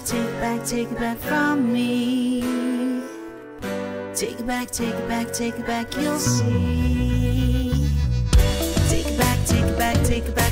back, 0.00 0.06
take 0.06 0.24
it 0.24 0.40
back, 0.40 0.64
take 0.64 0.90
it 0.90 0.98
back 0.98 1.18
from 1.18 1.72
me. 1.72 2.42
Take 4.14 4.40
it 4.40 4.46
back, 4.46 4.70
take 4.70 4.94
it 4.94 5.08
back, 5.08 5.32
take 5.32 5.58
it 5.58 5.66
back, 5.66 5.94
you'll 5.96 6.18
see. 6.18 7.72
Take 8.88 9.06
it 9.06 9.18
back, 9.18 9.38
take 9.46 9.64
it 9.64 9.78
back, 9.78 9.96
take 10.04 10.24
it 10.24 10.34
back. 10.34 10.49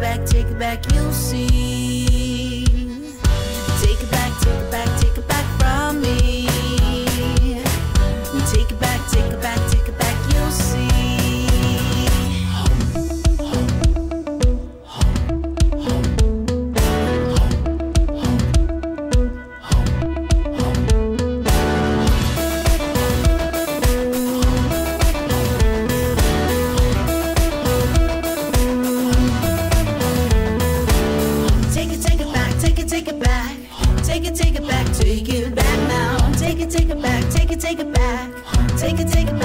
back, 0.00 0.24
take 0.26 0.46
it 0.46 0.58
back, 0.58 0.92
you'll 0.92 1.12
see. 1.12 1.77
Take 34.04 34.24
it, 34.24 34.34
take 34.34 34.54
it 34.54 34.66
back, 34.66 34.86
take 34.94 35.28
it 35.28 35.54
back 35.54 35.88
now. 35.88 36.32
Take 36.32 36.60
it, 36.60 36.70
take 36.70 36.88
it 36.88 37.00
back, 37.00 37.30
take 37.30 37.50
it, 37.50 37.60
take 37.60 37.78
it 37.78 37.92
back. 37.92 38.30
Take 38.76 38.98
it, 39.00 39.08
take 39.08 39.28
it 39.28 39.37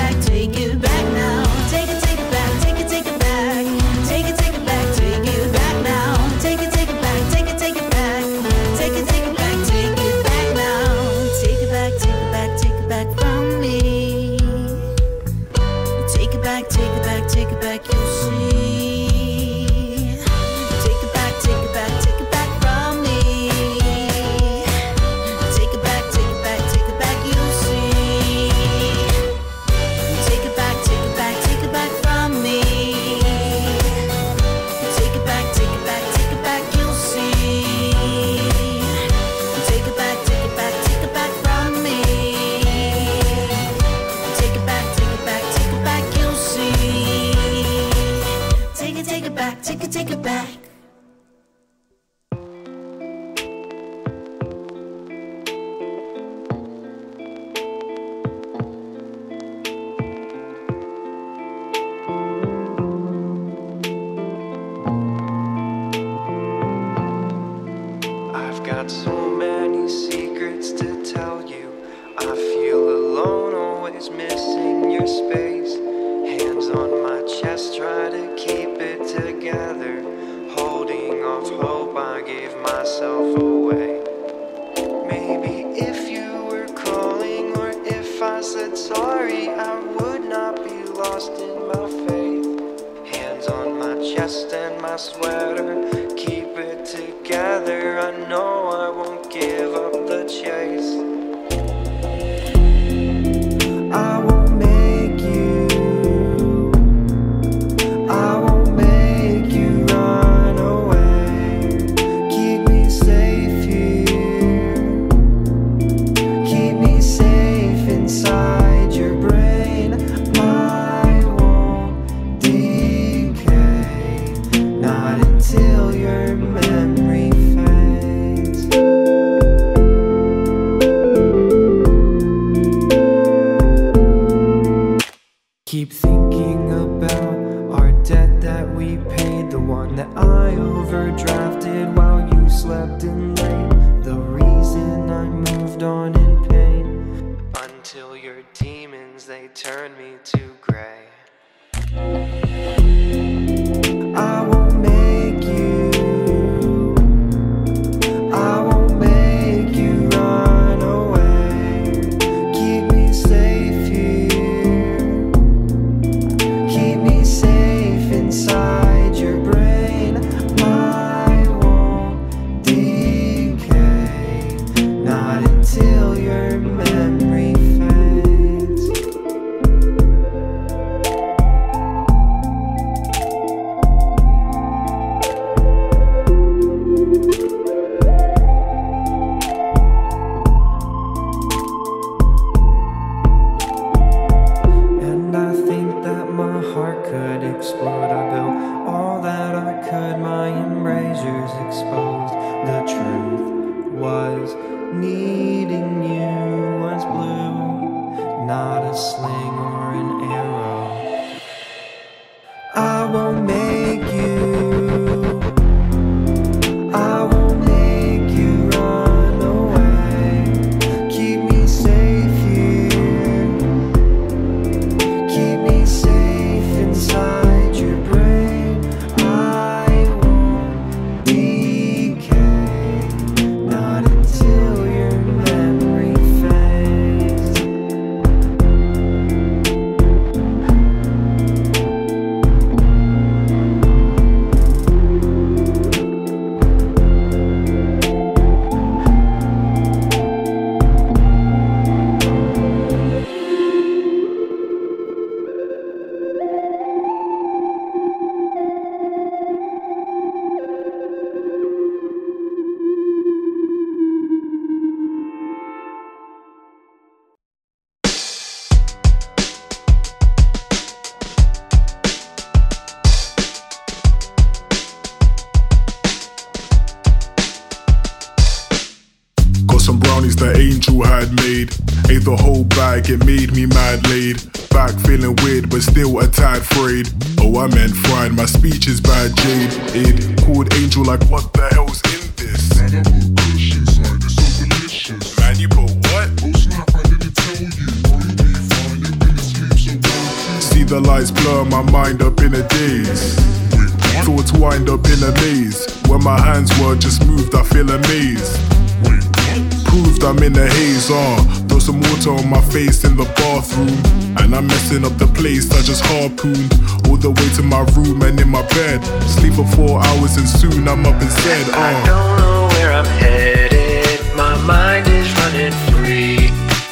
harpooned. 316.43 316.73
All 317.07 317.17
the 317.17 317.31
way 317.31 317.49
to 317.55 317.63
my 317.63 317.81
room 317.95 318.21
and 318.21 318.39
in 318.39 318.49
my 318.49 318.61
bed. 318.69 319.03
Sleep 319.23 319.53
for 319.53 319.67
four 319.75 320.03
hours 320.03 320.37
and 320.37 320.47
soon 320.47 320.87
I'm 320.87 321.05
up 321.05 321.21
said, 321.21 321.69
uh. 321.69 321.77
I 321.77 321.93
don't 322.05 322.37
know 322.37 322.67
where 322.73 322.93
I'm 322.93 323.05
headed. 323.05 324.19
My 324.35 324.55
mind 324.63 325.07
is 325.07 325.27
running 325.39 325.75
free. 325.91 326.49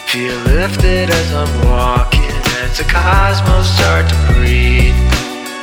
Feel 0.07 0.37
lifted 0.55 1.09
as 1.09 1.33
I'm 1.33 1.53
walking. 1.67 2.31
As 2.63 2.77
the 2.77 2.83
cosmos 2.83 3.67
start 3.75 4.07
to 4.09 4.15
breathe. 4.33 4.95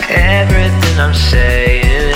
Everything 0.09 0.98
I'm 0.98 1.15
saying 1.15 2.15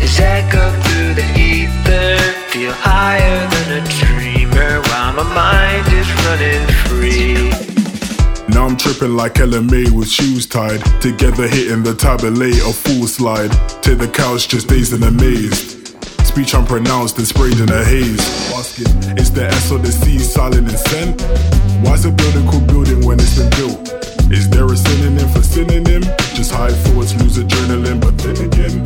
is 0.00 0.18
echoed 0.18 0.74
through 0.84 1.14
the 1.14 1.26
ether. 1.38 2.16
Feel 2.48 2.72
higher 2.72 3.48
than 3.52 3.68
a 3.80 3.88
dreamer 4.00 4.80
while 4.88 5.12
my 5.12 5.28
mind 5.34 5.86
is 5.92 6.08
running 6.24 6.66
free. 6.88 7.53
I'm 8.64 8.78
tripping 8.78 9.14
like 9.14 9.34
LMA 9.34 9.90
with 9.90 10.08
shoes 10.08 10.46
tied. 10.46 10.80
Together 11.02 11.46
hitting 11.46 11.82
the 11.82 11.94
tabulate, 11.94 12.56
a 12.64 12.72
full 12.72 13.06
slide. 13.06 13.52
To 13.82 13.94
the 13.94 14.08
couch, 14.08 14.48
just 14.48 14.68
dazed 14.68 14.94
and 14.94 15.04
amazed. 15.04 15.92
Speech 16.24 16.54
unpronounced 16.54 17.18
and 17.18 17.26
sprayed 17.26 17.60
in 17.60 17.68
a 17.68 17.84
haze. 17.84 18.24
Asking, 18.56 18.88
is 19.18 19.30
the 19.30 19.44
S 19.44 19.70
or 19.70 19.76
the 19.76 19.92
C 19.92 20.18
silent 20.18 20.66
and 20.66 20.78
scent? 20.78 21.20
Why's 21.84 22.06
a 22.06 22.10
building 22.10 22.48
called 22.48 22.66
building 22.66 23.04
when 23.04 23.20
it's 23.20 23.36
been 23.36 23.50
built? 23.50 23.84
Is 24.32 24.48
there 24.48 24.64
a 24.64 24.76
synonym 24.76 25.28
for 25.28 25.42
synonym? 25.42 26.02
Just 26.32 26.50
high 26.50 26.72
thoughts, 26.72 27.12
lose 27.20 27.36
adrenaline, 27.36 28.00
but 28.00 28.16
then 28.16 28.48
again, 28.48 28.80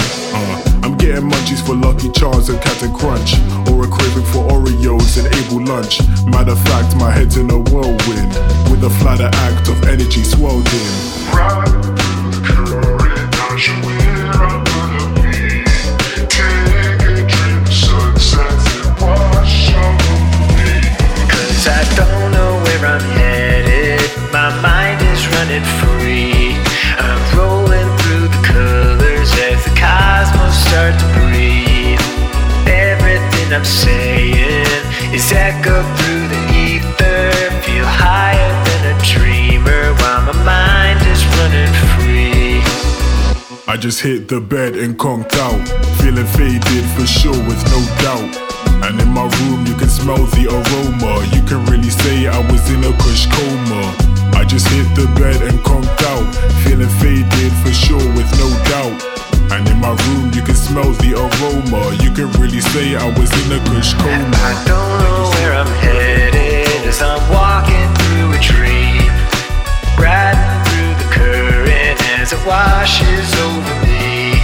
I'm 0.89 0.97
getting 0.97 1.29
munchies 1.29 1.61
for 1.61 1.75
Lucky 1.75 2.09
Charms 2.13 2.49
and 2.49 2.59
Captain 2.63 2.91
Crunch, 2.95 3.35
or 3.69 3.85
a 3.85 3.89
craving 3.89 4.25
for 4.33 4.49
Oreos 4.49 5.19
and 5.23 5.29
Able 5.37 5.63
Lunch. 5.63 6.01
Matter 6.25 6.53
of 6.53 6.61
fact, 6.65 6.97
my 6.97 7.11
head's 7.11 7.37
in 7.37 7.51
a 7.51 7.59
whirlwind, 7.59 8.33
with 8.73 8.83
a 8.83 8.91
flatter 8.99 9.29
act 9.31 9.69
of 9.69 9.83
energy 9.85 10.23
swelled 10.23 10.67
in. 10.67 10.93
Right, 11.37 11.69
I 21.69 21.85
don't 21.97 22.33
know 22.33 22.63
where 22.65 22.87
I'm 22.87 23.05
headed. 23.21 24.01
My 24.33 24.49
mind 24.63 25.03
is 25.03 25.29
running 25.37 25.65
free. 25.85 26.57
I'm 26.97 27.21
start 30.69 30.95
to 31.01 31.09
breathe. 31.17 32.01
Everything 32.69 33.49
I'm 33.57 33.65
saying 33.65 34.69
is 35.17 35.33
echoed 35.33 35.89
through 35.97 36.25
the 36.29 36.43
ether. 36.53 37.33
Feel 37.65 37.89
higher 37.89 38.53
than 38.69 38.83
a 38.93 38.97
dreamer 39.13 39.85
while 40.01 40.23
my 40.29 40.37
mind 40.45 41.01
is 41.09 41.23
running 41.37 41.73
free. 41.97 42.61
I 43.67 43.77
just 43.79 44.01
hit 44.01 44.29
the 44.29 44.41
bed 44.41 44.77
and 44.77 44.99
conked 44.99 45.37
out, 45.37 45.63
feeling 46.01 46.29
faded 46.37 46.85
for 46.95 47.07
sure 47.07 47.41
with 47.49 47.61
no 47.75 47.81
doubt. 48.05 48.33
And 48.85 49.01
in 49.01 49.09
my 49.09 49.27
room, 49.41 49.67
you 49.67 49.75
can 49.75 49.89
smell 49.89 50.25
the 50.37 50.45
aroma. 50.53 51.13
You 51.35 51.43
can 51.49 51.65
really 51.73 51.93
say 52.03 52.29
I 52.29 52.41
was 52.53 52.63
in 52.71 52.85
a 52.85 52.93
kush 53.03 53.25
coma. 53.35 53.83
I 54.41 54.45
just 54.45 54.69
hit 54.69 54.89
the 54.95 55.07
bed 55.19 55.41
and 55.49 55.59
conked 55.65 56.03
out, 56.13 56.29
feeling 56.63 56.93
faded 57.01 57.53
for 57.63 57.73
sure 57.73 58.07
with 58.17 58.31
no 58.39 58.49
doubt. 58.73 59.18
And 59.51 59.67
in 59.69 59.81
my 59.81 59.95
room, 60.07 60.31
you 60.35 60.43
can 60.43 60.55
smell 60.55 60.93
the 61.01 61.15
aroma. 61.17 61.95
You 62.05 62.11
can 62.13 62.31
really 62.41 62.61
say 62.61 62.97
I 62.97 63.09
was 63.19 63.31
in 63.43 63.53
a 63.53 63.61
kush 63.65 63.95
coma. 63.95 64.37
I 64.37 64.55
don't 64.69 64.93
know 65.03 65.31
where 65.35 65.55
I'm 65.55 65.73
headed 65.81 66.87
as 66.87 67.01
I'm 67.01 67.23
walking 67.33 67.89
through 67.99 68.37
a 68.37 68.41
dream. 68.45 69.09
Riding 69.97 70.59
through 70.69 70.95
the 71.01 71.09
current 71.17 71.99
as 72.21 72.33
it 72.33 72.43
washes 72.47 73.29
over 73.41 73.75
me. 73.89 74.37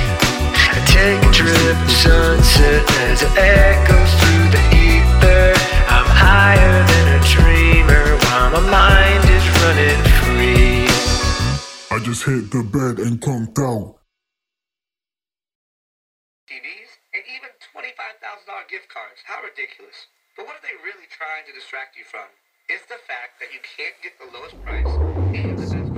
I 0.72 0.80
take 0.88 1.20
a 1.20 1.32
trip 1.32 1.76
to 1.84 1.94
sunset 2.04 2.82
as 3.06 3.22
it 3.22 3.34
echoes 3.36 4.12
through 4.20 4.48
the 4.56 4.62
ether. 4.72 5.52
I'm 5.92 6.08
higher 6.08 6.76
than 6.90 7.06
a 7.12 7.22
dreamer 7.28 8.16
while 8.24 8.50
my 8.56 8.64
mind 8.72 9.24
is 9.36 9.44
running 9.60 10.02
free. 10.24 10.88
I 11.94 11.98
just 12.02 12.24
hit 12.24 12.50
the 12.50 12.64
bed 12.64 13.04
and 13.04 13.20
conked 13.20 13.58
out. 13.58 14.00
TVs, 16.44 17.00
and 17.16 17.24
even 17.24 17.48
$25,000 17.72 18.20
gift 18.68 18.92
cards. 18.92 19.24
How 19.24 19.40
ridiculous. 19.40 20.12
But 20.36 20.44
what 20.44 20.60
are 20.60 20.64
they 20.64 20.76
really 20.84 21.08
trying 21.08 21.48
to 21.48 21.56
distract 21.56 21.96
you 21.96 22.04
from? 22.04 22.28
It's 22.68 22.84
the 22.84 23.00
fact 23.08 23.40
that 23.40 23.48
you 23.48 23.64
can't 23.64 23.96
get 24.04 24.20
the 24.20 24.28
lowest 24.28 24.60
price 24.60 24.92
and 25.32 25.56
the 25.56 25.68
best 25.72 25.88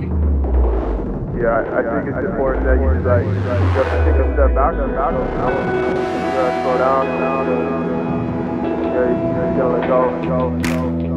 Yeah, 1.35 1.51
I, 1.51 1.67
I 1.67 1.81
think 1.83 2.15
it's 2.15 2.23
important 2.23 2.63
that 2.63 2.79
you 2.79 2.87
just 2.95 3.03
like 3.03 3.27
to 3.27 3.99
take 4.07 4.19
a 4.23 4.27
step 4.39 4.51
back 4.55 4.75
and 4.79 4.91
back 4.95 5.11
and 5.19 5.27
back. 5.35 5.51
Gotta 6.31 6.53
slow 6.63 6.77
down, 6.79 7.03
down, 7.19 7.43
Yeah, 8.87 9.03
you, 9.03 9.19
you 9.19 9.51
gotta 9.51 9.75
let 9.75 9.83
go, 9.83 9.99
go, 10.31 10.39
go. 10.63 11.16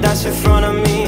That's 0.00 0.24
in 0.24 0.32
front 0.32 0.64
of 0.64 0.74
me. 0.74 1.07